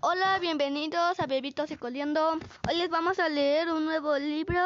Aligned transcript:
Hola, 0.00 0.38
bienvenidos 0.40 1.20
a 1.20 1.26
Bebitos 1.26 1.70
y 1.70 1.76
Coliendo. 1.76 2.38
Hoy 2.68 2.76
les 2.76 2.88
vamos 2.90 3.18
a 3.20 3.28
leer 3.28 3.70
un 3.70 3.84
nuevo 3.84 4.18
libro. 4.18 4.58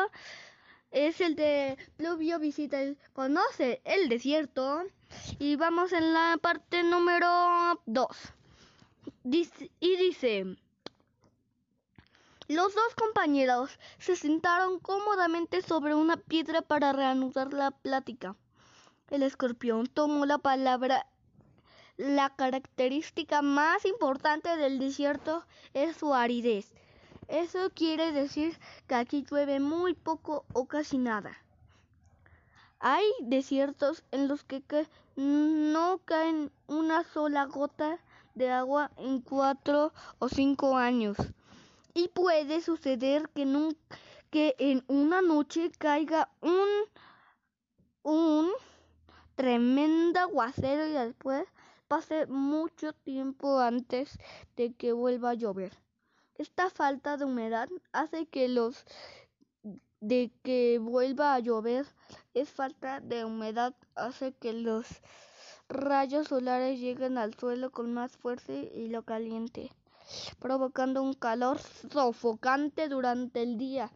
Es 0.90 1.20
el 1.20 1.34
de 1.36 1.76
Pluvio 1.96 2.38
Visita 2.38 2.80
el 2.80 2.96
Conoce 3.12 3.82
el 3.84 4.08
Desierto. 4.08 4.84
Y 5.38 5.56
vamos 5.56 5.92
en 5.92 6.12
la 6.14 6.38
parte 6.40 6.82
número 6.82 7.82
2. 7.84 8.06
y 9.24 9.96
dice: 9.96 10.56
Los 12.48 12.74
dos 12.74 12.94
compañeros 12.96 13.78
se 13.98 14.16
sentaron 14.16 14.78
cómodamente 14.78 15.60
sobre 15.60 15.94
una 15.94 16.16
piedra 16.16 16.62
para 16.62 16.92
reanudar 16.92 17.52
la 17.52 17.70
plática. 17.70 18.36
El 19.10 19.22
escorpión 19.22 19.86
tomó 19.88 20.24
la 20.26 20.38
palabra 20.38 21.06
la 21.96 22.30
característica 22.30 23.42
más 23.42 23.84
importante 23.84 24.56
del 24.56 24.78
desierto 24.78 25.44
es 25.74 25.96
su 25.96 26.14
aridez. 26.14 26.72
Eso 27.28 27.70
quiere 27.74 28.12
decir 28.12 28.58
que 28.86 28.94
aquí 28.94 29.24
llueve 29.28 29.60
muy 29.60 29.94
poco 29.94 30.44
o 30.52 30.66
casi 30.66 30.98
nada. 30.98 31.36
Hay 32.78 33.04
desiertos 33.20 34.04
en 34.12 34.28
los 34.28 34.44
que 34.44 34.62
no 35.16 35.98
caen 36.04 36.52
una 36.66 37.02
sola 37.04 37.46
gota 37.46 37.98
de 38.34 38.50
agua 38.50 38.90
en 38.98 39.22
cuatro 39.22 39.92
o 40.18 40.28
cinco 40.28 40.76
años. 40.76 41.16
Y 41.94 42.08
puede 42.08 42.60
suceder 42.60 43.30
que, 43.30 43.74
que 44.30 44.54
en 44.58 44.84
una 44.86 45.22
noche 45.22 45.72
caiga 45.78 46.28
un, 46.42 46.68
un 48.02 48.50
tremendo 49.34 50.20
aguacero 50.20 50.86
y 50.86 50.92
después 50.92 51.46
pase 51.88 52.26
mucho 52.26 52.92
tiempo 52.92 53.58
antes 53.58 54.18
de 54.56 54.74
que 54.74 54.92
vuelva 54.92 55.30
a 55.30 55.34
llover. 55.34 55.72
Esta 56.34 56.70
falta 56.70 57.16
de 57.16 57.24
humedad 57.24 57.68
hace 57.92 58.26
que 58.26 58.48
los 58.48 58.84
de 60.00 60.30
que 60.42 60.78
vuelva 60.78 61.34
a 61.34 61.40
llover 61.40 61.86
es 62.34 62.50
falta 62.50 63.00
de 63.00 63.24
humedad 63.24 63.74
hace 63.94 64.32
que 64.34 64.52
los 64.52 64.86
rayos 65.68 66.28
solares 66.28 66.78
lleguen 66.78 67.18
al 67.18 67.34
suelo 67.34 67.70
con 67.70 67.94
más 67.94 68.16
fuerza 68.16 68.52
y 68.52 68.88
lo 68.88 69.02
caliente 69.02 69.70
provocando 70.38 71.02
un 71.02 71.14
calor 71.14 71.58
sofocante 71.58 72.88
durante 72.88 73.42
el 73.42 73.58
día. 73.58 73.90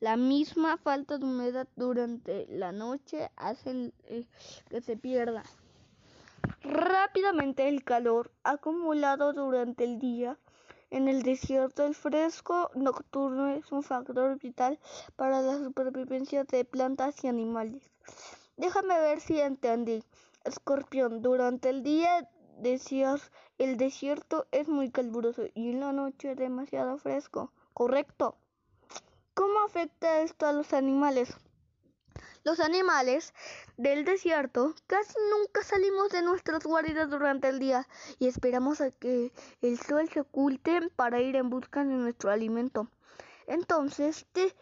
La 0.00 0.16
misma 0.16 0.76
falta 0.76 1.18
de 1.18 1.24
humedad 1.24 1.68
durante 1.76 2.46
la 2.48 2.72
noche 2.72 3.30
hace 3.36 3.92
eh, 4.04 4.26
que 4.68 4.80
se 4.80 4.96
pierda. 4.96 5.42
Rápidamente 6.64 7.68
el 7.68 7.84
calor 7.84 8.30
acumulado 8.42 9.34
durante 9.34 9.84
el 9.84 9.98
día 9.98 10.38
en 10.90 11.08
el 11.08 11.22
desierto, 11.22 11.84
el 11.84 11.94
fresco 11.94 12.70
nocturno 12.74 13.48
es 13.48 13.70
un 13.70 13.82
factor 13.82 14.38
vital 14.38 14.78
para 15.14 15.42
la 15.42 15.58
supervivencia 15.58 16.44
de 16.44 16.64
plantas 16.64 17.22
y 17.22 17.28
animales. 17.28 17.82
Déjame 18.56 18.98
ver 18.98 19.20
si 19.20 19.40
entendí. 19.40 20.02
Escorpión, 20.44 21.20
durante 21.20 21.68
el 21.68 21.82
día 21.82 22.30
decías 22.58 23.30
el 23.58 23.76
desierto 23.76 24.46
es 24.50 24.66
muy 24.66 24.90
caluroso 24.90 25.42
y 25.54 25.70
en 25.70 25.80
la 25.80 25.92
noche 25.92 26.34
demasiado 26.34 26.96
fresco. 26.96 27.52
¿Correcto? 27.74 28.36
¿Cómo 29.34 29.60
afecta 29.66 30.22
esto 30.22 30.46
a 30.46 30.52
los 30.52 30.72
animales? 30.72 31.36
Los 32.44 32.60
animales 32.60 33.32
del 33.78 34.04
desierto 34.04 34.74
casi 34.86 35.14
nunca 35.30 35.62
salimos 35.62 36.10
de 36.10 36.20
nuestras 36.20 36.62
guaridas 36.62 37.08
durante 37.08 37.48
el 37.48 37.58
día 37.58 37.88
y 38.18 38.28
esperamos 38.28 38.82
a 38.82 38.90
que 38.90 39.32
el 39.62 39.80
sol 39.80 40.10
se 40.10 40.20
oculte 40.20 40.90
para 40.94 41.22
ir 41.22 41.36
en 41.36 41.48
busca 41.48 41.82
de 41.84 41.94
nuestro 41.94 42.30
alimento. 42.30 42.90
Entonces, 43.46 44.26
de, 44.34 44.54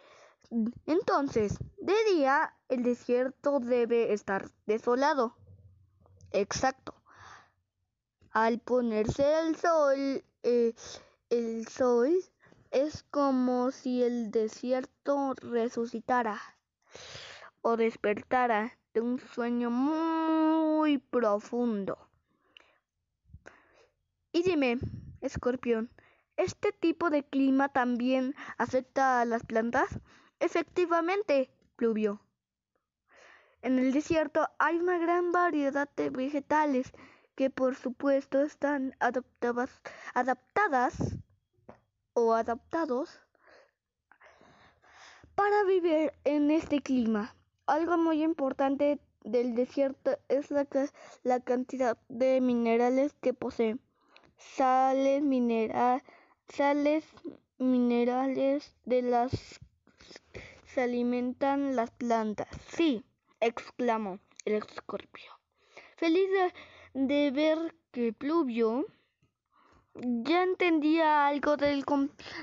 entonces, 0.85 1.57
de 1.77 1.93
día 2.13 2.55
el 2.69 2.83
desierto 2.83 3.59
debe 3.59 4.13
estar 4.13 4.49
desolado. 4.65 5.35
Exacto. 6.31 6.95
Al 8.31 8.59
ponerse 8.59 9.39
el 9.41 9.57
sol, 9.57 10.23
eh, 10.43 10.73
el 11.29 11.67
sol 11.67 12.15
es 12.71 13.03
como 13.11 13.71
si 13.71 14.03
el 14.03 14.31
desierto 14.31 15.33
resucitara 15.41 16.41
o 17.63 17.77
despertara 17.77 18.77
de 18.93 19.01
un 19.01 19.19
sueño 19.19 19.71
muy 19.71 20.99
profundo. 20.99 21.97
Y 24.31 24.43
dime, 24.43 24.79
escorpión, 25.21 25.89
¿este 26.37 26.71
tipo 26.73 27.09
de 27.09 27.23
clima 27.23 27.69
también 27.69 28.35
afecta 28.57 29.21
a 29.21 29.25
las 29.25 29.43
plantas? 29.43 29.99
Efectivamente, 30.39 31.49
pluvio. 31.75 32.21
En 33.61 33.79
el 33.79 33.93
desierto 33.93 34.49
hay 34.59 34.77
una 34.77 34.97
gran 34.97 35.31
variedad 35.31 35.89
de 35.95 36.09
vegetales 36.09 36.91
que 37.35 37.49
por 37.49 37.75
supuesto 37.75 38.41
están 38.41 38.93
adaptadas 38.99 39.79
o 42.13 42.33
adaptados 42.33 43.21
para 45.35 45.63
vivir 45.63 46.11
en 46.25 46.51
este 46.51 46.81
clima. 46.81 47.33
Algo 47.65 47.97
muy 47.97 48.23
importante 48.23 48.99
del 49.23 49.55
desierto 49.55 50.17
es 50.27 50.51
la, 50.51 50.67
la 51.23 51.39
cantidad 51.39 51.97
de 52.09 52.41
minerales 52.41 53.13
que 53.21 53.33
posee. 53.33 53.77
Sales, 54.37 55.23
minerales 57.57 58.75
de 58.85 59.01
las 59.01 59.59
se 60.65 60.81
alimentan 60.81 61.75
las 61.75 61.91
plantas. 61.91 62.47
Sí, 62.67 63.05
exclamó 63.39 64.19
el 64.43 64.55
escorpio. 64.55 65.31
Feliz 65.95 66.27
de, 66.93 67.31
ver 67.31 67.75
que 67.91 68.11
Pluvio 68.11 68.85
ya 69.93 70.43
entendía 70.43 71.27
algo 71.27 71.55
del, 71.55 71.85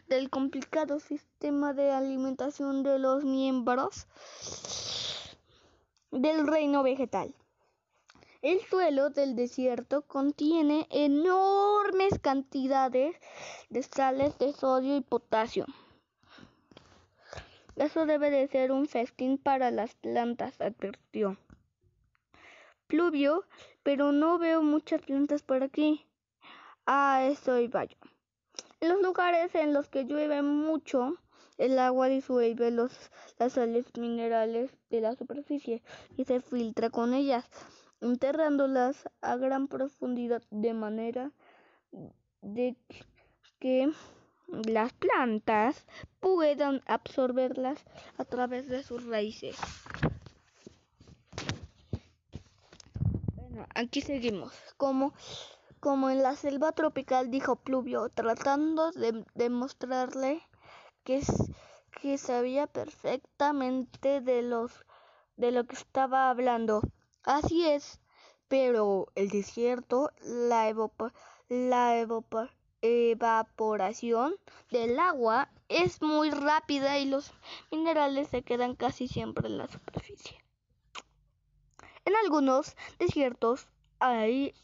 del 0.07 0.31
complicado 0.31 1.01
sistema 1.01 1.75
de 1.75 1.91
alimentación 1.91 2.85
de 2.85 2.99
los 2.99 3.25
miembros 3.25 4.07
del 6.11 6.47
reino 6.47 6.83
vegetal. 6.83 7.35
El 8.43 8.61
suelo 8.61 9.11
del 9.11 9.37
desierto 9.37 10.03
contiene 10.03 10.87
enormes 10.91 12.19
cantidades 12.19 13.15
de 13.69 13.83
sales 13.83 14.39
de 14.39 14.53
sodio 14.53 14.97
y 14.97 15.03
potasio. 15.03 15.67
Eso 17.77 18.07
debe 18.07 18.31
de 18.31 18.49
ser 18.49 18.73
un 18.73 18.87
festín 18.87 19.39
para 19.39 19.71
las 19.71 19.95
plantas, 19.95 20.61
advirtió. 20.61 21.37
Pluvio, 22.87 23.45
pero 23.83 24.13
no 24.13 24.39
veo 24.39 24.63
muchas 24.63 25.03
plantas 25.03 25.43
por 25.43 25.63
aquí. 25.63 26.07
Ah, 26.87 27.25
eso 27.25 27.59
iba 27.59 27.85
yo. 27.85 27.97
En 28.81 28.89
los 28.89 29.03
lugares 29.03 29.55
en 29.55 29.75
los 29.75 29.89
que 29.89 30.05
llueve 30.05 30.43
mucho, 30.43 31.19
el 31.61 31.79
agua 31.79 32.09
disuelve 32.09 32.71
los, 32.71 32.91
las 33.39 33.53
sales 33.53 33.85
minerales 33.99 34.71
de 34.89 35.03
la 35.03 35.15
superficie 35.15 35.83
y 36.17 36.25
se 36.25 36.41
filtra 36.41 36.89
con 36.89 37.13
ellas, 37.13 37.45
enterrándolas 38.01 39.11
a 39.21 39.37
gran 39.37 39.69
profundidad 39.69 40.43
de 40.51 40.73
manera 40.73 41.33
de 42.41 42.77
que 43.59 43.93
las 44.49 44.95
plantas 44.95 45.85
puedan 46.19 46.81
absorberlas 46.87 47.85
a 48.17 48.25
través 48.25 48.67
de 48.67 48.83
sus 48.83 49.05
raíces. 49.05 49.59
Bueno, 53.35 53.67
aquí 53.75 54.01
seguimos. 54.01 54.55
Como, 54.79 55.13
como 55.79 56.09
en 56.09 56.23
la 56.23 56.37
selva 56.37 56.73
tropical, 56.73 57.31
dijo 57.31 57.57
Pluvio, 57.57 58.09
tratando 58.09 58.93
de 58.93 59.27
demostrarle 59.35 60.41
que, 62.01 62.19
sabía 62.19 62.67
perfectamente 62.67 64.21
de, 64.21 64.43
los, 64.43 64.85
de 65.37 65.51
lo 65.51 65.65
que 65.65 65.75
estaba 65.75 66.31
hablando. 66.31 66.83
Así 67.23 67.67
es, 67.67 68.01
pero 68.49 69.09
el 69.15 69.29
desierto, 69.29 70.11
la, 70.23 70.73
la 71.49 71.99
evaporación 72.83 74.37
del 74.71 74.99
agua 74.99 75.51
es 75.69 76.01
muy 76.01 76.31
rápida 76.31 76.99
y 76.99 77.07
los 77.07 77.33
minerales 77.71 78.29
se 78.29 78.43
quedan 78.43 78.75
casi 78.77 79.09
siempre 79.09 79.49
en 79.49 79.59
la 79.59 79.69
superficie. 79.69 80.43
En 82.05 82.15
algunos 82.17 82.77
desiertos 82.99 83.69
hay, 83.99 84.55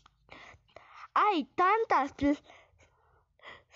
hay 1.13 1.45
tantas 1.45 2.15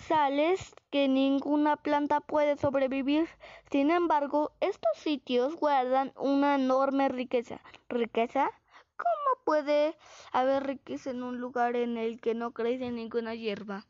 sales 0.08 0.74
que 0.90 1.08
ninguna 1.08 1.76
planta 1.76 2.20
puede 2.20 2.56
sobrevivir. 2.56 3.28
Sin 3.70 3.90
embargo, 3.90 4.52
estos 4.60 4.96
sitios 4.96 5.56
guardan 5.56 6.12
una 6.16 6.56
enorme 6.56 7.08
riqueza. 7.08 7.60
¿Riqueza? 7.88 8.50
¿Cómo 8.96 9.44
puede 9.44 9.96
haber 10.32 10.66
riqueza 10.66 11.10
en 11.10 11.22
un 11.22 11.38
lugar 11.38 11.76
en 11.76 11.96
el 11.96 12.20
que 12.20 12.34
no 12.34 12.52
crece 12.52 12.90
ninguna 12.90 13.34
hierba? 13.34 13.86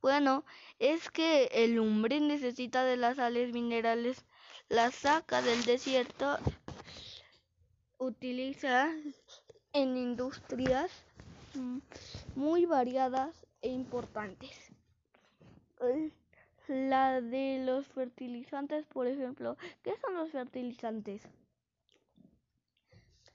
Bueno, 0.00 0.44
es 0.78 1.10
que 1.10 1.44
el 1.52 1.78
hombre 1.78 2.20
necesita 2.20 2.84
de 2.84 2.96
las 2.96 3.16
sales 3.16 3.52
minerales, 3.52 4.24
las 4.68 4.94
saca 4.96 5.42
del 5.42 5.64
desierto, 5.64 6.38
utiliza 7.98 8.90
en 9.72 9.96
industrias 9.96 10.90
muy 12.34 12.66
variadas 12.66 13.46
e 13.60 13.68
importantes. 13.68 14.71
La 16.68 17.20
de 17.20 17.58
los 17.64 17.88
fertilizantes, 17.88 18.86
por 18.86 19.06
ejemplo. 19.06 19.56
¿Qué 19.82 19.96
son 19.96 20.14
los 20.14 20.30
fertilizantes? 20.30 21.22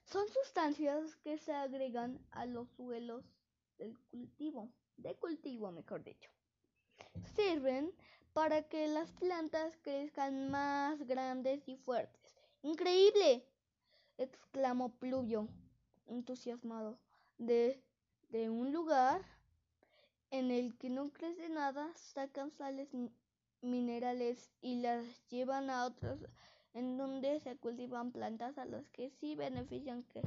Son 0.05 0.25
sustancias 0.29 1.17
que 1.17 1.37
se 1.37 1.51
agregan 1.51 2.19
a 2.31 2.45
los 2.45 2.69
suelos 2.69 3.25
del 3.77 3.99
cultivo, 4.09 4.69
de 4.95 5.15
cultivo 5.15 5.71
mejor 5.71 6.03
dicho. 6.03 6.31
Sirven 7.35 7.93
para 8.31 8.63
que 8.63 8.87
las 8.87 9.11
plantas 9.11 9.77
crezcan 9.81 10.49
más 10.49 11.05
grandes 11.05 11.67
y 11.67 11.75
fuertes. 11.75 12.39
¡Increíble! 12.61 13.45
exclamó 14.17 14.95
Pluvio, 14.95 15.49
entusiasmado. 16.05 16.97
De, 17.37 17.83
de 18.29 18.49
un 18.49 18.71
lugar 18.71 19.21
en 20.31 20.51
el 20.51 20.75
que 20.77 20.89
no 20.89 21.09
crece 21.11 21.49
nada, 21.49 21.91
sacan 21.95 22.51
sales 22.51 22.89
minerales 23.61 24.51
y 24.61 24.81
las 24.81 25.05
llevan 25.29 25.69
a 25.69 25.85
otros 25.85 26.19
en 26.73 26.97
donde 26.97 27.39
se 27.39 27.57
cultivan 27.57 28.11
plantas 28.11 28.57
a 28.57 28.65
las 28.65 28.87
que 28.89 29.09
sí 29.09 29.35
benefician. 29.35 30.03
Que... 30.03 30.21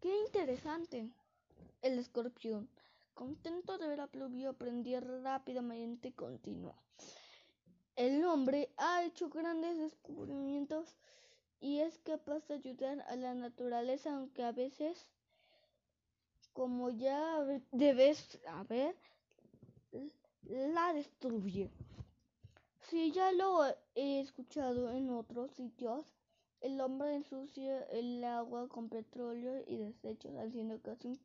¡Qué 0.00 0.16
interesante! 0.26 1.10
El 1.82 1.98
escorpión, 1.98 2.68
contento 3.12 3.78
de 3.78 3.88
ver 3.88 4.00
a 4.00 4.06
Pluvio 4.06 4.50
aprender 4.50 5.06
rápidamente, 5.22 6.12
continuó. 6.12 6.74
El 7.96 8.24
hombre 8.24 8.70
ha 8.76 9.04
hecho 9.04 9.28
grandes 9.28 9.78
descubrimientos 9.78 10.96
y 11.60 11.80
es 11.80 11.98
capaz 11.98 12.46
de 12.48 12.54
ayudar 12.54 13.02
a 13.02 13.16
la 13.16 13.34
naturaleza, 13.34 14.14
aunque 14.14 14.42
a 14.42 14.52
veces, 14.52 15.06
como 16.54 16.88
ya 16.88 17.44
debes 17.72 18.18
saber, 18.44 18.96
la 20.48 20.92
destruye. 20.94 21.70
Si 22.88 23.10
ya 23.12 23.32
lo 23.32 23.64
he 23.94 24.20
escuchado 24.20 24.90
en 24.92 25.10
otros 25.10 25.50
sitios, 25.50 26.06
el 26.60 26.80
hombre 26.80 27.14
ensucia 27.14 27.82
el 27.90 28.22
agua 28.24 28.68
con 28.68 28.88
petróleo 28.88 29.64
y 29.66 29.76
desechos, 29.76 30.32
haciendo 30.36 30.80
casi 30.80 31.18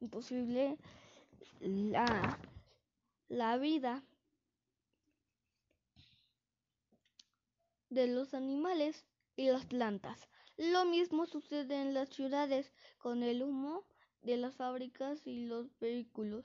imposible 0.00 0.76
la, 1.60 2.38
la 3.28 3.56
vida 3.56 4.04
de 7.88 8.06
los 8.06 8.34
animales 8.34 9.06
y 9.34 9.50
las 9.50 9.64
plantas. 9.64 10.28
Lo 10.58 10.84
mismo 10.84 11.24
sucede 11.24 11.80
en 11.80 11.94
las 11.94 12.10
ciudades 12.10 12.70
con 12.98 13.22
el 13.22 13.42
humo 13.42 13.84
de 14.22 14.36
las 14.36 14.54
fábricas 14.54 15.26
y 15.26 15.46
los 15.46 15.66
vehículos. 15.80 16.44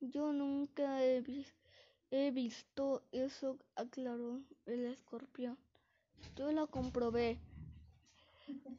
Yo 0.00 0.32
nunca 0.32 1.04
he 1.04 2.30
visto 2.30 3.02
eso, 3.12 3.58
aclaró 3.74 4.42
el 4.66 4.86
escorpión. 4.86 5.58
Yo 6.36 6.52
lo 6.52 6.66
comprobé 6.68 7.38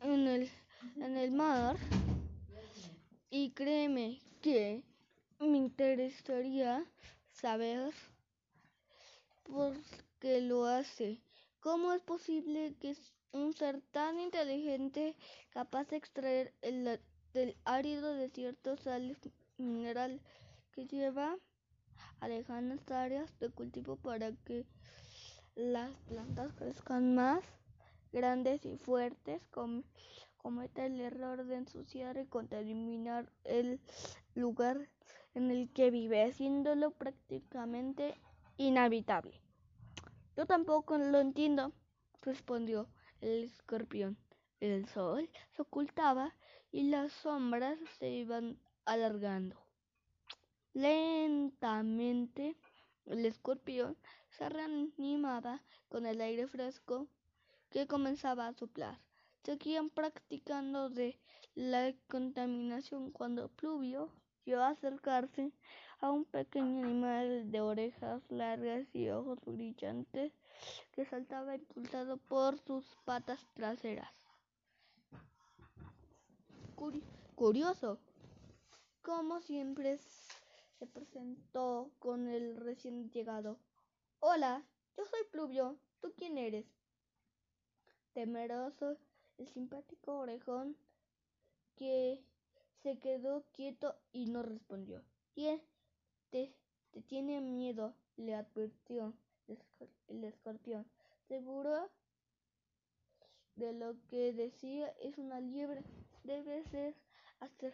en 0.01 0.27
el, 0.27 0.49
en 0.97 1.17
el 1.17 1.31
mar 1.31 1.77
y 3.29 3.51
créeme 3.51 4.19
que 4.41 4.83
me 5.39 5.57
interesaría 5.57 6.85
saber 7.31 7.93
por 9.43 9.73
qué 10.19 10.41
lo 10.41 10.65
hace. 10.65 11.21
¿Cómo 11.59 11.93
es 11.93 12.01
posible 12.01 12.75
que 12.79 12.95
un 13.31 13.53
ser 13.53 13.81
tan 13.91 14.19
inteligente 14.19 15.15
capaz 15.49 15.87
de 15.89 15.97
extraer 15.97 16.53
el, 16.61 16.99
del 17.35 17.57
árido 17.65 18.13
desierto 18.13 18.77
sales 18.77 19.17
mineral 19.57 20.21
que 20.71 20.87
lleva 20.87 21.35
a 22.21 22.29
lejanas 22.29 22.89
áreas 22.89 23.37
de 23.39 23.49
cultivo 23.49 23.97
para 23.97 24.31
que 24.45 24.65
las 25.53 25.91
plantas 26.07 26.53
crezcan 26.53 27.13
más 27.13 27.43
grandes 28.13 28.63
y 28.65 28.77
fuertes. 28.77 29.41
comete 30.37 30.85
el 30.85 31.01
error 31.01 31.43
de 31.43 31.55
ensuciar 31.57 32.15
y 32.17 32.25
contaminar 32.25 33.29
el 33.43 33.81
lugar 34.33 34.87
en 35.33 35.51
el 35.51 35.69
que 35.73 35.91
vive, 35.91 36.23
haciéndolo 36.23 36.91
prácticamente 36.91 38.15
inhabitable. 38.55 39.41
Yo 40.37 40.45
tampoco 40.45 40.97
lo 40.97 41.19
entiendo, 41.19 41.73
respondió 42.21 42.87
el 43.19 43.43
escorpión. 43.43 44.17
El 44.61 44.87
sol 44.87 45.29
se 45.51 45.63
ocultaba 45.63 46.33
y 46.75 46.83
las 46.83 47.13
sombras 47.13 47.79
se 47.99 48.09
iban 48.09 48.59
alargando. 48.83 49.55
Lentamente 50.73 52.57
el 53.05 53.25
escorpión 53.25 53.95
se 54.31 54.49
reanimaba 54.49 55.61
con 55.87 56.05
el 56.05 56.19
aire 56.19 56.47
fresco 56.47 57.07
que 57.69 57.87
comenzaba 57.87 58.47
a 58.47 58.53
soplar. 58.53 58.99
Seguían 59.45 59.89
practicando 59.89 60.89
de 60.89 61.17
la 61.53 61.93
contaminación 62.09 63.09
cuando 63.11 63.47
Pluvio 63.47 64.11
vio 64.45 64.61
acercarse 64.61 65.53
a 66.01 66.11
un 66.11 66.25
pequeño 66.25 66.83
animal 66.83 67.51
de 67.51 67.61
orejas 67.61 68.21
largas 68.29 68.85
y 68.93 69.07
ojos 69.07 69.39
brillantes 69.45 70.33
que 70.91 71.05
saltaba 71.05 71.55
impulsado 71.55 72.17
por 72.17 72.59
sus 72.59 72.97
patas 73.05 73.47
traseras. 73.53 74.24
Curioso, 77.35 77.99
como 79.01 79.41
siempre 79.41 79.97
se 80.77 80.87
presentó 80.87 81.91
con 81.99 82.27
el 82.27 82.57
recién 82.57 83.09
llegado. 83.09 83.59
Hola, 84.19 84.63
yo 84.97 85.05
soy 85.05 85.21
Pluvio. 85.31 85.77
¿Tú 86.01 86.13
quién 86.17 86.37
eres? 86.37 86.65
Temeroso, 88.13 88.97
el 89.37 89.47
simpático 89.47 90.19
orejón 90.19 90.77
que 91.75 92.23
se 92.83 92.99
quedó 92.99 93.43
quieto 93.51 93.95
y 94.11 94.27
no 94.27 94.43
respondió. 94.43 95.03
Te, 95.33 95.61
te, 96.29 96.53
te 96.91 97.01
tiene 97.01 97.41
miedo, 97.41 97.95
le 98.17 98.35
advirtió 98.35 99.13
el 100.07 100.23
escorpión. 100.23 100.85
Seguro 101.27 101.89
de 103.55 103.73
lo 103.73 103.95
que 104.07 104.33
decía 104.33 104.89
es 105.01 105.17
una 105.17 105.39
liebre. 105.39 105.83
Debe 106.25 106.63
ser 106.65 106.95
hacer 107.39 107.73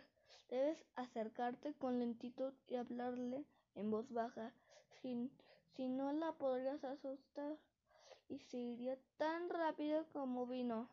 Debes 0.51 0.83
acercarte 0.97 1.73
con 1.75 1.97
lentitud 1.97 2.51
y 2.67 2.75
hablarle 2.75 3.45
en 3.75 3.89
voz 3.89 4.11
baja. 4.11 4.51
Si, 5.01 5.31
si 5.77 5.87
no 5.87 6.11
la 6.11 6.33
podrías 6.33 6.83
asustar 6.83 7.57
y 8.27 8.39
se 8.39 8.57
iría 8.57 8.97
tan 9.15 9.49
rápido 9.49 10.05
como 10.11 10.45
vino. 10.45 10.89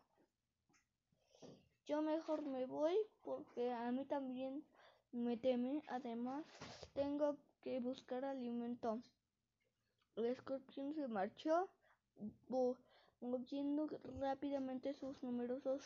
Yo 1.87 2.03
mejor 2.03 2.43
me 2.43 2.67
voy 2.67 2.97
porque 3.23 3.73
a 3.73 3.91
mí 3.91 4.05
también 4.05 4.65
me 5.11 5.37
teme. 5.37 5.83
Además, 5.89 6.45
tengo 6.95 7.37
que 7.61 7.81
buscar 7.81 8.25
alimento. 8.25 9.01
El 10.15 10.27
escorpión 10.27 10.95
se 10.95 11.09
marchó, 11.09 11.69
moviendo 13.21 13.89
rápidamente 14.21 14.95
sus 14.95 15.21
numerosos 15.21 15.83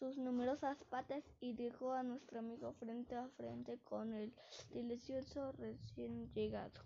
sus 0.00 0.16
numerosas 0.16 0.82
patas 0.84 1.22
y 1.40 1.52
dejó 1.52 1.92
a 1.92 2.02
nuestro 2.02 2.38
amigo 2.38 2.72
frente 2.80 3.14
a 3.14 3.28
frente 3.36 3.78
con 3.84 4.14
el 4.14 4.32
delicioso 4.72 5.52
recién 5.52 6.32
llegado. 6.32 6.80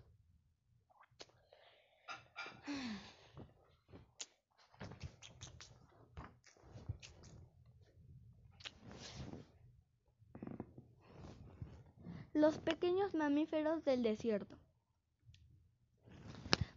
Los 12.33 12.57
pequeños 12.57 13.13
mamíferos 13.13 13.85
del 13.85 14.03
desierto. 14.03 14.57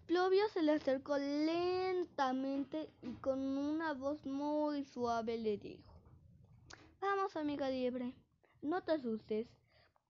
Plovio 0.07 0.49
se 0.51 0.63
le 0.63 0.73
acercó 0.73 1.19
lentamente 1.19 2.93
y 3.03 3.15
con 3.15 3.41
una 3.41 3.93
voz 3.93 4.25
muy 4.25 4.85
suave 4.85 5.37
le 5.37 5.59
dijo 5.59 5.98
Amiga 7.37 7.69
liebre, 7.69 8.15
no 8.63 8.81
te 8.83 8.93
asustes. 8.93 9.47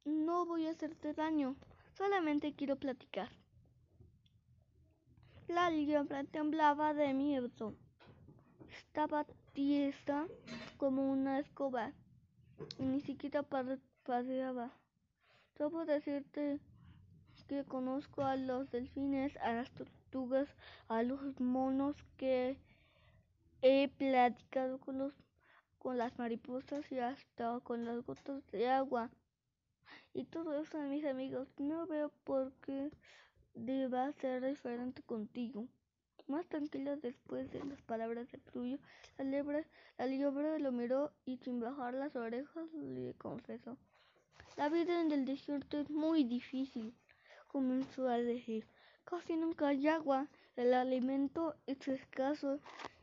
No 0.04 0.46
voy 0.46 0.66
a 0.66 0.70
hacerte 0.70 1.12
daño. 1.14 1.56
Solamente 1.92 2.54
quiero 2.54 2.76
platicar. 2.76 3.28
La 5.48 5.68
liebre 5.68 6.24
temblaba 6.24 6.94
de 6.94 7.12
miedo. 7.14 7.50
Estaba 8.70 9.26
tiesa 9.52 10.26
como 10.76 11.10
una 11.10 11.40
escoba 11.40 11.92
y 12.78 12.84
ni 12.84 13.00
siquiera 13.00 13.42
paseaba. 13.42 14.70
Debo 15.58 15.84
decirte 15.84 16.60
que 17.48 17.64
conozco 17.64 18.22
a 18.22 18.36
los 18.36 18.70
delfines, 18.70 19.36
a 19.38 19.54
las 19.54 19.70
tortugas, 19.72 20.48
a 20.86 21.02
los 21.02 21.40
monos 21.40 21.96
que 22.16 22.56
he 23.60 23.88
platicado 23.88 24.78
con 24.78 24.98
los 24.98 25.12
con 25.78 25.98
las 25.98 26.18
mariposas 26.18 26.90
y 26.92 26.98
hasta 26.98 27.60
con 27.60 27.84
las 27.84 28.04
gotas 28.04 28.42
de 28.50 28.68
agua. 28.68 29.10
Y 30.12 30.24
todo 30.24 30.60
eso 30.60 30.78
mis 30.80 31.04
amigos. 31.04 31.48
No 31.58 31.86
veo 31.86 32.10
por 32.24 32.52
qué 32.64 32.90
deba 33.54 34.12
ser 34.12 34.44
diferente 34.44 35.02
contigo. 35.02 35.66
Más 36.26 36.46
tranquila 36.46 36.96
después 36.96 37.50
de 37.50 37.64
las 37.64 37.80
palabras 37.82 38.30
de 38.30 38.38
Pluvio, 38.38 38.78
la 39.16 39.24
liebre, 39.24 39.66
la 39.96 40.06
liebre 40.06 40.58
lo 40.58 40.72
miró 40.72 41.12
y 41.24 41.38
sin 41.38 41.58
bajar 41.58 41.94
las 41.94 42.14
orejas 42.16 42.70
le 42.74 43.14
confesó. 43.14 43.78
La 44.56 44.68
vida 44.68 45.00
en 45.00 45.10
el 45.12 45.24
desierto 45.24 45.78
es 45.78 45.88
muy 45.88 46.24
difícil, 46.24 46.92
comenzó 47.46 48.08
a 48.08 48.18
decir. 48.18 48.66
Casi 49.04 49.36
nunca 49.36 49.68
hay 49.68 49.88
agua, 49.88 50.28
el 50.56 50.74
alimento 50.74 51.54
es 51.66 51.88
escaso 51.88 52.60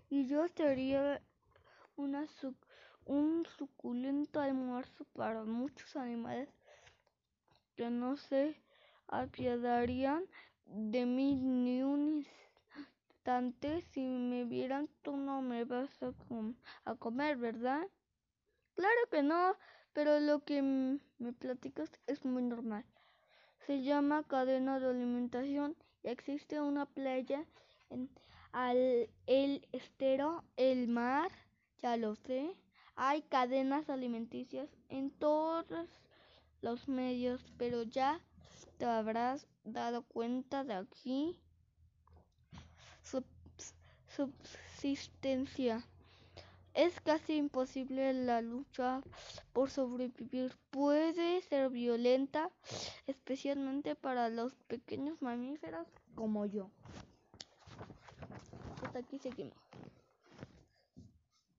y 0.10 0.28
yo 0.28 0.48
sería 0.50 1.22
una 1.96 2.28
un 3.06 3.46
suculento 3.58 4.40
almuerzo 4.40 5.06
para 5.14 5.44
muchos 5.44 5.96
animales 5.96 6.50
que 7.76 7.90
no 7.90 8.18
se 8.18 8.56
apiadarían 9.08 10.26
de 10.66 11.06
mí 11.06 11.36
ni 11.36 11.84
un 11.84 12.26
instante 13.08 13.82
si 13.92 14.02
me 14.02 14.46
vieran 14.46 14.90
tú 15.02 15.18
no 15.18 15.42
me 15.42 15.66
vas 15.66 15.90
a, 16.02 16.12
a 16.86 16.96
comer, 16.96 17.38
¿verdad? 17.38 17.88
Claro 18.76 19.10
que 19.10 19.24
no, 19.24 19.56
pero 19.94 20.20
lo 20.20 20.44
que 20.44 20.62
me 20.62 21.34
platicas 21.34 21.92
es 22.08 22.26
muy 22.26 22.44
normal. 22.44 22.84
Se 23.66 23.82
llama 23.82 24.24
cadena 24.24 24.80
de 24.80 24.90
alimentación 24.90 25.76
y 26.04 26.10
existe 26.10 26.62
una 26.62 26.86
playa 26.86 27.46
en 27.90 28.10
al, 28.52 29.10
el 29.28 29.68
estero, 29.74 30.44
el 30.56 30.88
mar, 30.88 31.30
ya 31.80 31.98
lo 31.98 32.16
sé. 32.16 32.56
Hay 32.96 33.24
cadenas 33.24 33.90
alimenticias 33.90 34.70
en 34.90 35.12
todos 35.12 35.90
los 36.62 36.88
medios, 36.88 37.42
pero 37.58 37.84
ya 37.84 38.22
te 38.78 38.86
habrás 38.86 39.48
dado 39.64 40.04
cuenta 40.04 40.64
de 40.64 40.76
aquí. 40.76 41.40
Subsistencia. 44.08 45.86
Es 46.74 47.00
casi 47.00 47.36
imposible 47.38 48.14
la 48.14 48.42
lucha 48.42 49.02
por 49.54 49.70
sobrevivir. 49.70 50.56
Puede 50.72 51.42
ser 51.42 51.70
violenta, 51.70 52.50
especialmente 53.08 53.96
para 53.96 54.30
los 54.30 54.54
pequeños 54.68 55.22
mamíferos 55.22 55.88
como 56.16 56.46
yo. 56.46 56.70
Hasta 58.84 59.00
aquí 59.00 59.20
seguimos. 59.20 59.56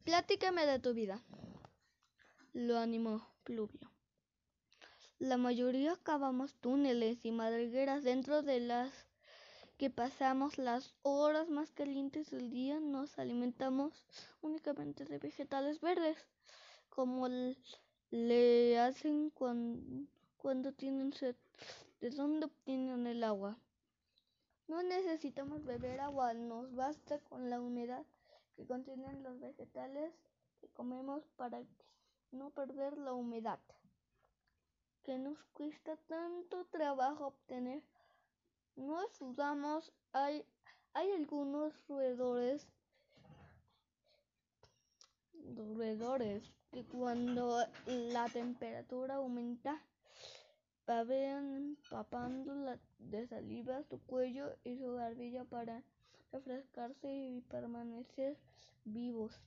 Platícame 0.07 0.67
de 0.67 0.79
tu 0.79 0.95
vida. 0.95 1.21
Lo 2.53 2.79
animó 2.79 3.27
Pluvio. 3.43 3.91
La 5.19 5.37
mayoría 5.37 5.99
cavamos 6.01 6.55
túneles 6.61 7.25
y 7.25 7.33
madrigueras 7.33 8.05
dentro 8.05 8.43
de 8.43 8.61
las 8.61 8.93
que 9.79 9.91
pasamos 9.91 10.59
las 10.59 10.95
horas 11.03 11.49
más 11.49 11.73
calientes 11.73 12.31
del 12.31 12.51
día 12.51 12.79
nos 12.79 13.19
alimentamos 13.19 14.07
únicamente 14.43 15.05
de 15.07 15.19
vegetales 15.19 15.81
verdes, 15.81 16.17
como 16.89 17.27
le 18.11 18.79
hacen 18.79 19.31
cuando, 19.31 20.09
cuando 20.37 20.73
tienen 20.73 21.15
sed. 21.15 21.35
¿De 22.01 22.11
dónde 22.11 22.47
obtienen 22.47 23.09
el 23.09 23.25
agua? 23.25 23.59
No 24.69 24.85
necesitamos 24.85 25.65
beber 25.65 25.99
agua, 25.99 26.33
nos 26.33 26.73
basta 26.77 27.19
con 27.19 27.51
la 27.51 27.61
humedad 27.61 28.07
que 28.57 28.67
contienen 28.67 29.23
los 29.23 29.39
vegetales 29.39 30.13
que 30.61 30.69
comemos 30.69 31.23
para 31.37 31.63
no 32.33 32.51
perder 32.51 32.99
la 32.99 33.13
humedad 33.13 33.61
que 35.07 35.19
nos 35.19 35.39
cuesta 35.53 35.97
tanto 36.09 36.65
trabajo 36.65 37.29
obtener. 37.29 37.81
No 38.75 39.07
sudamos, 39.17 39.93
hay, 40.13 40.45
hay 40.95 41.13
algunos 41.13 41.73
roedores, 41.87 42.67
roedores 45.55 46.53
que 46.73 46.85
cuando 46.85 47.65
la 47.87 48.29
temperatura 48.29 49.15
aumenta, 49.15 49.81
babean 50.89 51.55
empapando 51.55 52.53
la, 52.55 52.77
de 52.99 53.29
saliva 53.29 53.85
su 53.85 54.01
cuello 54.07 54.57
y 54.65 54.77
su 54.77 54.93
barbilla 54.93 55.45
para 55.45 55.85
refrescarse 56.37 57.13
y 57.13 57.41
permanecer 57.41 58.37
vivos. 58.85 59.41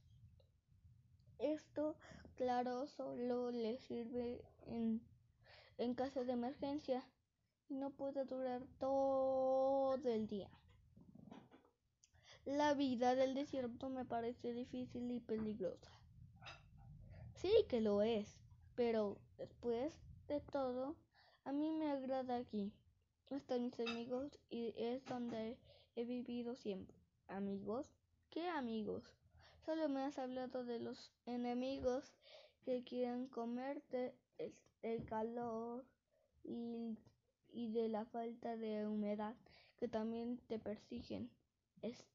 Esto, 1.37 1.95
claro, 2.35 2.87
solo 2.87 3.51
les 3.51 3.79
sirve 3.81 4.41
en, 4.65 5.01
en 5.77 5.93
caso 5.93 6.25
de 6.25 6.33
emergencia 6.33 7.07
no 7.69 7.91
puede 7.91 8.25
durar 8.25 8.63
todo 8.79 9.99
el 10.03 10.27
día. 10.27 10.49
La 12.45 12.73
vida 12.73 13.13
del 13.13 13.35
desierto 13.35 13.89
me 13.89 14.05
parece 14.05 14.53
difícil 14.53 15.11
y 15.11 15.19
peligrosa. 15.19 15.91
Sí 17.35 17.51
que 17.69 17.79
lo 17.79 18.01
es, 18.01 18.39
pero 18.75 19.17
después 19.37 19.93
de 20.27 20.41
todo, 20.41 20.95
a 21.45 21.51
mí 21.51 21.71
me 21.71 21.91
agrada 21.91 22.37
aquí. 22.37 22.73
Están 23.29 23.65
mis 23.65 23.79
amigos 23.79 24.39
y 24.49 24.73
es 24.75 25.05
donde 25.05 25.57
he 25.95 26.05
vivido 26.05 26.55
siempre. 26.55 26.97
¿Amigos? 27.27 27.87
¿Qué 28.29 28.47
amigos? 28.47 29.03
Solo 29.65 29.89
me 29.89 30.01
has 30.01 30.17
hablado 30.17 30.63
de 30.63 30.79
los 30.79 31.11
enemigos 31.25 32.13
que 32.65 32.83
quieren 32.83 33.27
comerte 33.27 34.15
el 34.81 35.05
calor 35.05 35.85
y 36.43 36.97
y 37.51 37.71
de 37.71 37.89
la 37.89 38.05
falta 38.05 38.55
de 38.57 38.87
humedad 38.87 39.35
que 39.77 39.87
también 39.87 40.37
te 40.47 40.59
persiguen. 40.59 41.29
Es, 41.81 42.05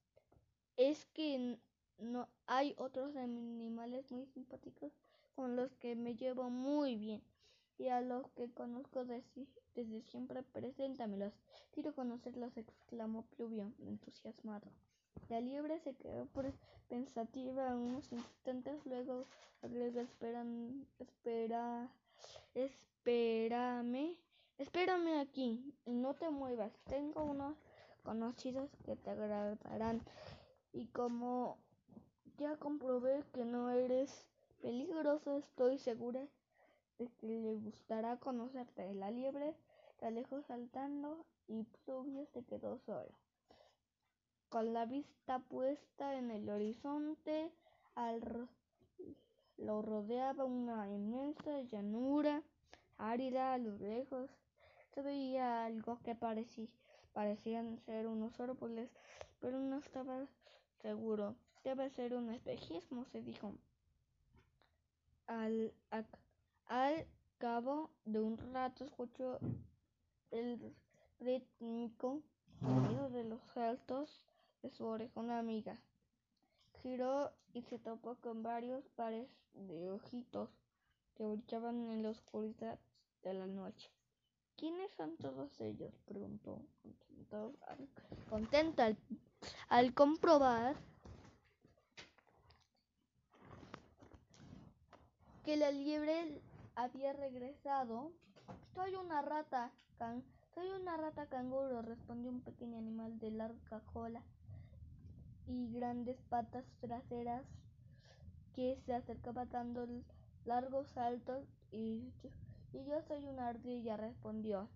es 0.76 1.06
que 1.06 1.58
no 1.98 2.28
hay 2.46 2.74
otros 2.76 3.16
animales 3.16 4.10
muy 4.12 4.26
simpáticos 4.26 4.92
con 5.34 5.56
los 5.56 5.74
que 5.76 5.96
me 5.96 6.14
llevo 6.14 6.50
muy 6.50 6.96
bien 6.96 7.22
y 7.78 7.88
a 7.88 8.00
los 8.00 8.30
que 8.32 8.50
conozco 8.52 9.04
desde, 9.04 9.46
desde 9.74 10.02
siempre 10.02 10.42
preséntamelos. 10.42 11.32
Quiero 11.74 11.94
conocerlos, 11.94 12.56
exclamó 12.56 13.24
Pluvio, 13.36 13.72
entusiasmado. 13.80 14.70
La 15.28 15.40
liebre 15.40 15.80
se 15.80 15.94
quedó 15.94 16.28
pensativa 16.88 17.74
unos 17.76 18.10
instantes, 18.12 18.84
luego 18.86 19.26
agregó 19.62 20.00
esperan, 20.00 20.86
espera, 20.98 21.90
espérame 22.54 24.16
Espérame 24.56 25.18
aquí 25.18 25.74
no 25.84 26.14
te 26.14 26.30
muevas. 26.30 26.72
Tengo 26.84 27.24
unos 27.24 27.56
conocidos 28.04 28.70
que 28.84 28.94
te 28.94 29.10
agradarán. 29.10 30.00
Y 30.72 30.86
como 30.86 31.58
ya 32.38 32.56
comprobé 32.56 33.24
que 33.32 33.44
no 33.44 33.70
eres 33.70 34.28
peligroso, 34.62 35.38
estoy 35.38 35.78
segura 35.78 36.24
de 36.98 37.08
que 37.18 37.26
le 37.26 37.56
gustará 37.56 38.16
conocerte. 38.18 38.94
La 38.94 39.10
liebre 39.10 39.56
se 39.98 40.06
alejó 40.06 40.42
saltando 40.42 41.24
y 41.46 41.64
Pluvio 41.84 42.26
se 42.26 42.44
quedó 42.44 42.78
solo. 42.78 43.12
Con 44.48 44.72
la 44.72 44.86
vista 44.86 45.40
puesta 45.40 46.16
en 46.16 46.30
el 46.30 46.48
horizonte, 46.48 47.52
al 47.94 48.48
lo 49.56 49.82
rodeaba 49.82 50.44
una 50.44 50.88
inmensa 50.90 51.60
llanura 51.62 52.42
árida 52.98 53.54
a 53.54 53.58
lo 53.58 53.76
lejos 53.78 54.30
se 54.94 55.02
veía 55.02 55.64
algo 55.64 56.00
que 56.02 56.14
parecía, 56.14 56.68
parecían 57.12 57.78
ser 57.80 58.06
unos 58.06 58.38
árboles, 58.38 58.90
pero 59.40 59.58
no 59.58 59.78
estaba 59.78 60.26
seguro. 60.82 61.34
Debe 61.64 61.90
ser 61.90 62.14
un 62.14 62.30
espejismo, 62.30 63.04
se 63.06 63.22
dijo. 63.22 63.54
Al, 65.26 65.72
al 66.66 67.06
cabo 67.38 67.90
de 68.04 68.20
un 68.20 68.38
rato 68.52 68.84
escuchó 68.84 69.40
el 70.34 70.74
rítmico 71.20 72.20
sonido 72.60 73.08
de 73.10 73.24
los 73.24 73.40
saltos 73.54 74.20
de 74.62 74.70
su 74.70 74.84
orejona 74.84 75.38
amiga. 75.38 75.78
Giró 76.82 77.32
y 77.52 77.62
se 77.62 77.78
topó 77.78 78.16
con 78.16 78.42
varios 78.42 78.84
pares 78.96 79.28
de 79.54 79.90
ojitos 79.90 80.50
que 81.14 81.24
brillaban 81.24 81.88
en 81.90 82.02
la 82.02 82.10
oscuridad 82.10 82.78
de 83.22 83.34
la 83.34 83.46
noche. 83.46 83.90
¿Quiénes 84.56 84.90
son 84.92 85.16
todos 85.16 85.60
ellos? 85.60 85.94
preguntó 86.04 86.60
contenta 88.28 88.86
al, 88.86 88.96
al 89.68 89.94
comprobar 89.94 90.76
que 95.44 95.56
la 95.56 95.70
liebre 95.70 96.40
había 96.74 97.12
regresado. 97.12 98.12
Soy 98.74 98.92
una 98.96 99.22
rata 99.22 99.70
Soy 100.54 100.68
una 100.80 100.96
rata 100.96 101.26
canguro, 101.26 101.80
respondió 101.82 102.30
un 102.30 102.40
pequeño 102.40 102.76
animal 102.76 103.20
de 103.20 103.30
larga 103.30 103.80
cola 103.92 104.20
y 105.46 105.70
grandes 105.72 106.20
patas 106.28 106.64
traseras 106.80 107.44
que 108.54 108.76
se 108.84 108.92
acercaba 108.92 109.44
dando 109.46 109.86
largos 110.44 110.88
saltos 110.88 111.44
y 111.70 112.12
yo, 112.22 112.30
y 112.72 112.84
yo 112.84 113.00
soy 113.02 113.24
una 113.24 113.46
ardilla, 113.46 113.96
respondió. 113.96 114.68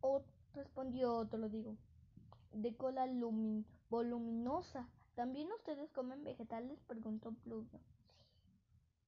O, 0.00 0.22
respondió 0.54 1.14
otro, 1.16 1.50
digo, 1.50 1.76
de 2.52 2.74
cola 2.74 3.06
voluminosa. 3.90 4.88
¿También 5.14 5.52
ustedes 5.52 5.90
comen 5.90 6.24
vegetales? 6.24 6.80
preguntó 6.86 7.32
Pluvio. 7.32 7.80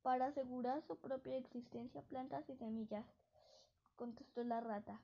Para 0.03 0.27
asegurar 0.27 0.83
su 0.87 0.97
propia 0.97 1.37
existencia, 1.37 2.03
plantas 2.03 2.49
y 2.49 2.57
semillas, 2.57 3.05
contestó 3.97 4.43
la 4.45 4.61
rata. 4.61 5.01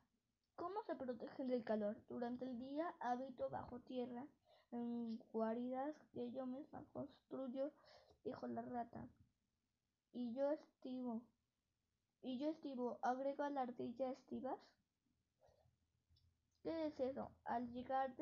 ¿Cómo 0.57 0.83
se 0.85 0.95
protegen 0.95 1.49
del 1.49 1.65
calor? 1.65 1.97
Durante 2.09 2.47
el 2.47 2.59
día 2.59 2.95
habito 3.00 3.50
bajo 3.50 3.79
tierra, 3.81 4.26
en 4.73 5.23
guaridas 5.33 5.95
que 6.12 6.31
yo 6.33 6.47
misma 6.47 6.83
construyo, 6.93 7.73
dijo 8.25 8.47
la 8.47 8.62
rata. 8.62 9.07
Y 10.12 10.33
yo 10.33 10.50
estivo. 10.50 11.21
Y 12.23 12.38
yo 12.38 12.49
estivo, 12.49 12.99
agrega 13.03 13.50
la 13.50 13.62
ardilla 13.62 14.11
estivas. 14.11 14.59
¿Qué 16.62 16.87
es 16.87 16.99
eso? 16.99 17.31
Al 17.45 17.71
llegar 17.73 18.15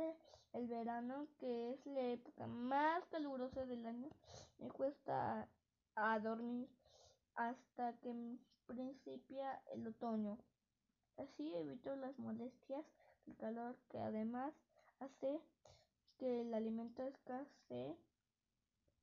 el 0.52 0.66
verano, 0.66 1.28
que 1.38 1.72
es 1.72 1.86
la 1.86 2.02
época 2.02 2.46
más 2.48 3.04
calurosa 3.06 3.64
del 3.64 3.86
año, 3.86 4.10
me 4.58 4.68
cuesta 4.68 5.48
a, 5.96 6.18
dormir 6.18 6.68
hasta 7.34 7.92
que 8.00 8.38
principia 8.66 9.60
el 9.72 9.86
otoño. 9.86 10.38
Así 11.16 11.54
evito 11.54 11.94
las 11.96 12.18
molestias 12.18 12.84
del 13.26 13.36
calor 13.36 13.76
que 13.88 13.98
además 13.98 14.52
hace 15.00 15.40
que 16.18 16.40
el 16.40 16.54
alimento 16.54 17.02
escasee. 17.02 17.96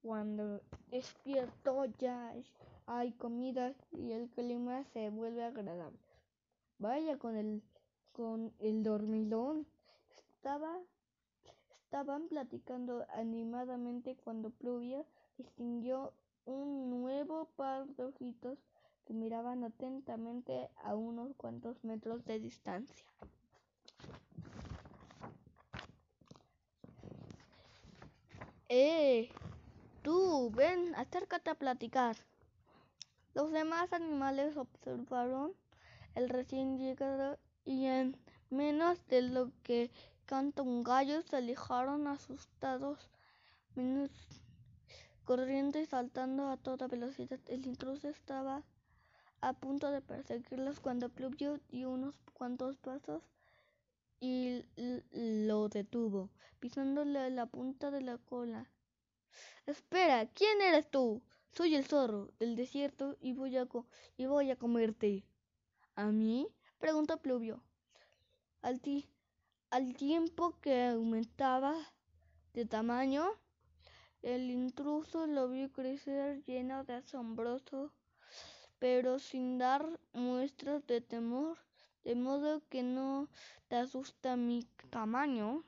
Cuando 0.02 0.62
despierto 0.88 1.86
ya 2.00 2.34
hay 2.88 3.12
comida 3.14 3.76
y 3.92 4.12
el 4.12 4.30
clima 4.30 4.84
se 4.94 5.10
vuelve 5.10 5.44
agradable. 5.44 6.00
Vaya 6.80 7.20
con 7.20 7.36
el 7.36 7.62
con 8.12 8.54
el 8.60 8.84
dormilón. 8.84 9.68
Estaba, 10.36 10.80
estaban 11.84 12.28
platicando 12.28 13.06
animadamente 13.14 14.18
cuando 14.24 14.50
Pluvia 14.50 15.06
distinguió 15.38 16.14
un 16.46 16.90
nuevo 16.90 17.46
par 17.56 17.88
de 17.88 18.04
ojitos 18.06 18.60
que 19.06 19.14
miraban 19.14 19.64
atentamente 19.64 20.70
a 20.84 20.96
unos 20.96 21.36
cuantos 21.36 21.84
metros 21.84 22.24
de 22.26 22.40
distancia. 22.40 23.06
¡Eh! 28.70 29.30
Tú, 30.02 30.50
ven, 30.52 30.96
acércate 30.96 31.50
a 31.50 31.56
platicar. 31.56 32.16
Los 33.34 33.52
demás 33.52 33.94
animales 33.94 34.58
observaron 34.58 35.54
el 36.16 36.30
recién 36.30 36.78
llegado 36.78 37.38
y 37.66 37.86
en 37.86 38.18
menos 38.50 39.06
de 39.08 39.22
lo 39.22 39.52
que 39.64 39.92
canta 40.26 40.62
un 40.62 40.84
gallo 40.84 41.22
se 41.22 41.38
alejaron 41.38 42.08
asustados, 42.08 43.10
corriendo 45.26 45.80
y 45.80 45.86
saltando 45.86 46.50
a 46.50 46.58
toda 46.58 46.88
velocidad. 46.88 47.40
El 47.48 47.66
intruso 47.66 48.10
estaba 48.10 48.64
a 49.42 49.54
punto 49.54 49.92
de 49.92 50.02
perseguirlos 50.02 50.80
cuando 50.80 51.10
Pluvio 51.10 51.60
dio 51.70 51.90
unos 51.90 52.16
cuantos 52.34 52.78
pasos 52.78 53.24
y 54.20 54.64
lo 55.12 55.68
detuvo, 55.68 56.30
pisándole 56.60 57.30
la 57.32 57.48
punta 57.48 57.90
de 57.90 58.02
la 58.02 58.18
cola. 58.18 58.70
Espera, 59.66 60.28
¿quién 60.28 60.62
eres 60.62 60.90
tú? 60.90 61.24
Soy 61.54 61.76
el 61.76 61.86
zorro 61.86 62.32
del 62.40 62.56
desierto 62.56 63.18
y 63.20 63.34
voy 63.34 63.58
a, 63.58 63.68
y 64.18 64.26
voy 64.28 64.52
a 64.52 64.56
comerte. 64.56 65.26
¿A 65.96 66.06
mí? 66.12 66.48
preguntó 66.78 67.18
Pluvio. 67.18 67.64
Al, 68.62 68.80
al 69.72 69.96
tiempo 69.96 70.60
que 70.62 70.86
aumentaba 70.86 71.76
de 72.54 72.66
tamaño, 72.66 73.28
el 74.22 74.52
intruso 74.52 75.26
lo 75.26 75.50
vio 75.50 75.72
crecer 75.72 76.44
lleno 76.46 76.84
de 76.84 76.94
asombroso, 76.94 77.92
pero 78.78 79.20
sin 79.20 79.58
dar 79.58 80.00
muestras 80.14 80.86
de 80.86 81.02
temor, 81.02 81.58
de 82.04 82.16
modo 82.16 82.62
que 82.70 82.84
no 82.84 83.28
te 83.68 83.78
asusta 83.78 84.36
mi 84.36 84.68
tamaño. 84.90 85.64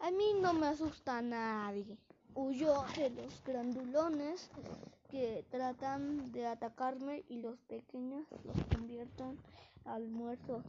A 0.00 0.10
mí 0.10 0.34
no 0.40 0.52
me 0.52 0.66
asusta 0.66 1.20
nadie. 1.22 1.98
Huyó 2.34 2.82
de 2.96 3.10
los 3.10 3.44
grandulones 3.44 4.50
que 5.10 5.44
tratan 5.50 6.32
de 6.32 6.46
atacarme 6.46 7.24
y 7.28 7.36
los 7.36 7.58
pequeños 7.68 8.26
los 8.44 8.56
convierten 8.74 9.38
al 9.84 10.02
almuerzo. 10.02 10.62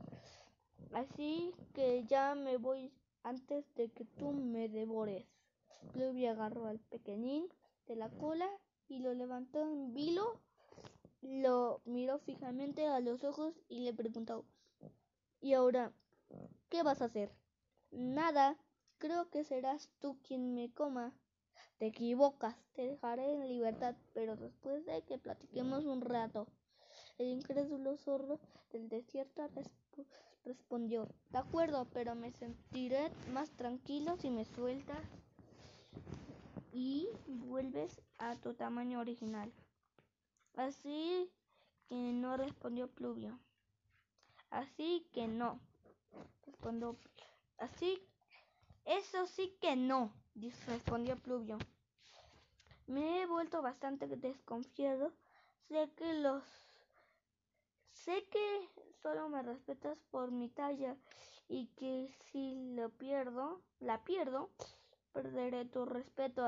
Así 0.94 1.54
que 1.74 2.04
ya 2.06 2.36
me 2.36 2.58
voy 2.58 2.92
antes 3.24 3.66
de 3.76 3.90
que 3.90 4.04
tú 4.04 4.32
me 4.32 4.68
devores. 4.68 5.33
Pluvio 5.92 6.32
agarró 6.32 6.68
al 6.68 6.80
pequeñín 6.80 7.48
de 7.88 7.96
la 7.96 8.10
cola 8.10 8.50
y 8.88 9.00
lo 9.00 9.14
levantó 9.14 9.68
en 9.68 9.94
vilo, 9.94 10.40
lo 11.22 11.82
miró 11.86 12.20
fijamente 12.20 12.88
a 12.88 13.00
los 13.00 13.24
ojos 13.24 13.54
y 13.70 13.82
le 13.82 13.94
preguntó, 13.94 14.46
¿y 15.42 15.54
ahora 15.54 15.92
qué 16.70 16.84
vas 16.84 17.02
a 17.02 17.06
hacer? 17.06 17.32
Nada, 17.92 18.58
creo 18.98 19.30
que 19.30 19.44
serás 19.44 19.90
tú 20.00 20.18
quien 20.24 20.54
me 20.54 20.72
coma. 20.72 21.14
Te 21.78 21.88
equivocas, 21.88 22.56
te 22.74 22.88
dejaré 22.88 23.34
en 23.34 23.48
libertad, 23.48 23.96
pero 24.14 24.36
después 24.36 24.86
de 24.86 25.02
que 25.04 25.18
platiquemos 25.18 25.86
un 25.86 26.02
rato. 26.02 26.48
El 27.18 27.28
incrédulo 27.28 27.98
zorro 27.98 28.40
del 28.72 28.90
desierto 28.90 29.48
respondió, 30.44 31.08
de 31.32 31.38
acuerdo, 31.38 31.88
pero 31.94 32.16
me 32.16 32.32
sentiré 32.32 33.10
más 33.32 33.52
tranquilo 33.52 34.18
si 34.18 34.30
me 34.30 34.46
sueltas 34.46 35.04
y 36.74 37.08
vuelves 37.28 38.02
a 38.18 38.36
tu 38.36 38.56
tamaño 38.56 39.00
original. 39.00 39.54
Así 40.56 41.32
que 41.88 41.96
no 41.96 42.36
respondió 42.36 42.88
Pluvio. 42.88 43.40
Así 44.50 45.08
que 45.14 45.28
no, 45.28 45.60
respondió. 46.46 46.98
Así, 47.60 48.02
eso 48.86 49.28
sí 49.28 49.56
que 49.62 49.76
no, 49.76 50.12
respondió 50.68 51.16
Pluvio. 51.18 51.60
Me 52.88 53.22
he 53.22 53.26
vuelto 53.28 53.62
bastante 53.62 54.08
desconfiado. 54.08 55.14
Sé 55.68 55.90
que 55.96 56.14
los... 56.16 56.44
Sé 57.92 58.26
que 58.30 58.70
solo 59.02 59.30
me 59.30 59.44
respetas 59.44 59.98
por 60.12 60.32
mi 60.32 60.50
talla 60.50 60.98
y 61.48 61.68
que 61.78 62.14
si 62.32 62.74
lo 62.76 62.90
pierdo, 62.90 63.62
la 63.80 64.04
pierdo, 64.04 64.50
perderé 65.14 65.66
tu 65.66 65.86
respeto. 65.86 66.44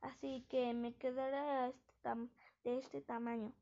Así 0.00 0.44
que 0.48 0.72
me 0.72 0.94
quedaré 0.94 1.68
este 1.68 1.90
de 2.64 2.78
este 2.78 3.00
tamaño. 3.00 3.52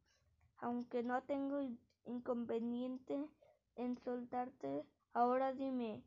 Aunque 0.59 1.03
no 1.03 1.23
tengo 1.23 1.61
inconveniente 2.05 3.29
en 3.77 3.99
soltarte, 3.99 4.85
ahora 5.13 5.53
dime, 5.53 6.03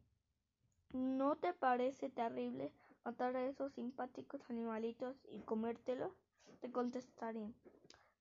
¿no 0.94 1.36
te 1.36 1.54
parece 1.54 2.10
terrible 2.10 2.74
matar 3.04 3.36
a 3.36 3.46
esos 3.46 3.74
simpáticos 3.74 4.42
animalitos 4.50 5.16
y 5.30 5.40
comértelos? 5.42 6.12
Te 6.60 6.72
contestaré 6.72 7.54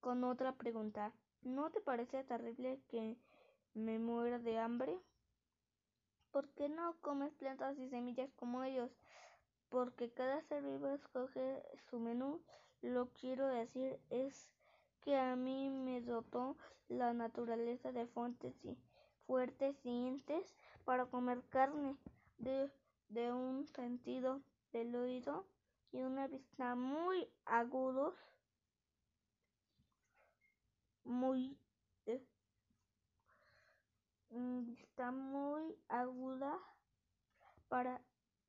con 0.00 0.24
otra 0.24 0.52
pregunta. 0.52 1.12
¿No 1.42 1.70
te 1.70 1.80
parece 1.80 2.22
terrible 2.24 2.80
que 2.88 3.16
me 3.74 3.98
muera 3.98 4.38
de 4.38 4.58
hambre? 4.58 4.98
¿Por 6.30 6.48
qué 6.50 6.68
no 6.68 6.96
comes 7.00 7.32
plantas 7.34 7.78
y 7.78 7.88
semillas 7.88 8.30
como 8.34 8.62
ellos? 8.62 8.90
Porque 9.70 10.10
cada 10.10 10.42
ser 10.42 10.62
vivo 10.62 10.88
escoge 10.88 11.62
su 11.88 11.98
menú. 11.98 12.42
Lo 12.82 13.08
quiero 13.12 13.46
decir 13.46 13.98
es 14.10 14.50
que 15.00 15.16
a 15.16 15.36
mí 15.36 15.70
me 15.70 16.02
dotó 16.02 16.56
la 16.88 17.14
naturaleza 17.14 17.92
de 17.92 18.06
fuentes 18.06 18.54
y 18.64 18.76
fuertes 19.26 19.80
dientes 19.82 20.54
para 20.84 21.06
comer 21.06 21.42
carne 21.48 21.96
de, 22.38 22.70
de 23.08 23.32
un 23.32 23.66
sentido 23.66 24.42
del 24.72 24.94
oído 24.94 25.46
y 25.92 26.02
una 26.02 26.26
vista 26.26 26.74
muy 26.74 27.28
agudos, 27.44 28.14
muy 31.04 31.56
eh, 32.06 32.22
vista 34.30 35.10
muy 35.10 35.76
aguda 35.88 36.58
para, 37.68 38.00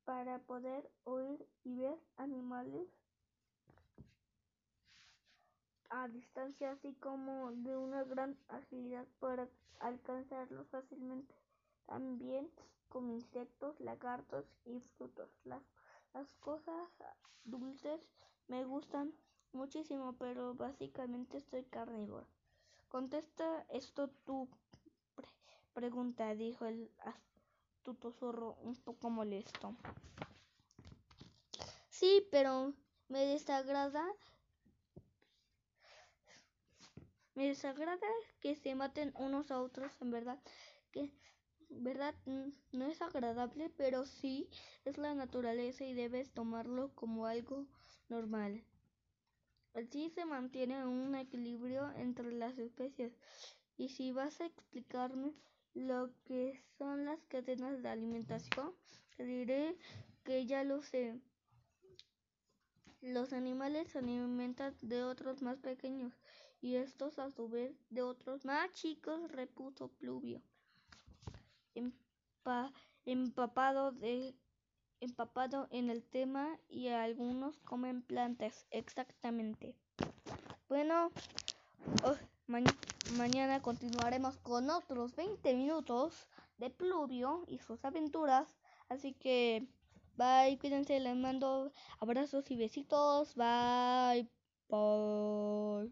para 0.04 0.38
poder 0.40 0.90
oír 1.04 1.46
y 1.64 1.76
ver 1.76 1.98
animales 2.16 2.88
a 5.90 6.08
distancia, 6.08 6.72
así 6.72 6.94
como 6.94 7.52
de 7.52 7.76
una 7.76 8.02
gran 8.04 8.36
agilidad 8.48 9.06
para 9.20 9.48
alcanzarlos 9.80 10.66
fácilmente. 10.68 11.34
También 11.86 12.50
con 12.88 13.10
insectos, 13.10 13.78
lagartos 13.80 14.46
y 14.64 14.80
frutos. 14.96 15.28
Las, 15.44 15.62
las 16.14 16.32
cosas 16.34 16.88
dulces 17.44 18.08
me 18.48 18.64
gustan 18.64 19.12
muchísimo, 19.52 20.14
pero 20.18 20.54
básicamente 20.54 21.38
estoy 21.38 21.64
carnívoro. 21.64 22.26
Contesta 22.88 23.64
esto 23.68 24.08
tu 24.24 24.48
pre 25.14 25.28
pregunta, 25.74 26.34
dijo 26.34 26.66
el 26.66 26.90
astuto 27.82 28.12
zorro 28.12 28.56
un 28.62 28.76
poco 28.76 29.10
molesto. 29.10 29.74
Sí, 31.90 32.24
pero 32.30 32.72
me 33.08 33.26
desagrada 33.26 34.04
me 37.34 37.48
desagrada 37.48 38.06
que 38.40 38.54
se 38.54 38.76
maten 38.76 39.12
unos 39.18 39.50
a 39.50 39.60
otros, 39.60 39.90
en 40.00 40.12
verdad 40.12 40.38
que 40.92 41.10
verdad 41.70 42.14
no 42.70 42.86
es 42.86 43.02
agradable, 43.02 43.68
pero 43.76 44.06
sí 44.06 44.48
es 44.84 44.96
la 44.96 45.14
naturaleza 45.14 45.84
y 45.84 45.92
debes 45.92 46.30
tomarlo 46.30 46.94
como 46.94 47.26
algo 47.26 47.66
normal. 48.08 48.62
Así 49.74 50.08
se 50.10 50.24
mantiene 50.24 50.86
un 50.86 51.16
equilibrio 51.16 51.90
entre 51.96 52.30
las 52.30 52.56
especies. 52.58 53.12
Y 53.76 53.88
si 53.88 54.12
vas 54.12 54.40
a 54.40 54.46
explicarme 54.46 55.32
lo 55.74 56.10
que 56.24 56.62
son 56.78 57.04
las 57.04 57.24
cadenas 57.26 57.82
de 57.82 57.88
alimentación, 57.88 58.74
te 59.16 59.24
diré 59.24 59.76
que 60.24 60.46
ya 60.46 60.64
lo 60.64 60.82
sé. 60.82 61.18
Los 63.00 63.32
animales 63.32 63.88
se 63.88 63.98
alimentan 63.98 64.74
de 64.82 65.02
otros 65.02 65.42
más 65.42 65.58
pequeños 65.58 66.12
y 66.60 66.76
estos 66.76 67.18
a 67.18 67.30
su 67.30 67.48
vez 67.48 67.74
de 67.90 68.02
otros 68.02 68.44
más 68.44 68.72
chicos, 68.72 69.30
repuso 69.32 69.88
Pluvio, 69.88 70.40
empapado 73.04 73.92
de 73.92 74.34
empapado 75.00 75.66
en 75.72 75.90
el 75.90 76.04
tema 76.04 76.60
y 76.68 76.88
algunos 76.88 77.58
comen 77.60 78.02
plantas, 78.02 78.66
exactamente. 78.70 79.74
Bueno, 80.68 81.10
oh, 82.04 82.14
mañana 83.10 83.60
continuaremos 83.62 84.36
con 84.38 84.70
otros 84.70 85.14
20 85.16 85.54
minutos 85.54 86.28
de 86.58 86.70
Pluvio 86.70 87.44
y 87.46 87.58
sus 87.58 87.84
aventuras. 87.84 88.46
Así 88.88 89.12
que, 89.14 89.66
bye, 90.16 90.58
cuídense, 90.58 91.00
les 91.00 91.16
mando 91.16 91.72
abrazos 92.00 92.50
y 92.50 92.56
besitos. 92.56 93.34
Bye, 93.34 94.28
bye. 94.68 95.72